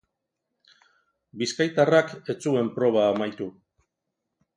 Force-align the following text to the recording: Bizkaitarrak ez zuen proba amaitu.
Bizkaitarrak 1.41 2.09
ez 2.35 2.37
zuen 2.47 2.71
proba 2.79 3.05
amaitu. 3.11 3.49